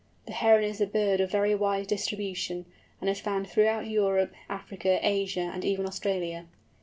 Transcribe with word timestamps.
The 0.25 0.31
Heron 0.33 0.63
is 0.63 0.81
a 0.81 0.87
bird 0.87 1.21
of 1.21 1.29
very 1.29 1.53
wide 1.53 1.85
distribution, 1.85 2.65
and 2.99 3.07
is 3.07 3.19
found 3.19 3.47
throughout 3.47 3.85
Europe, 3.85 4.33
Africa, 4.49 4.97
Asia, 4.99 5.51
and 5.53 5.63
even 5.63 5.85
Australia. 5.85 6.47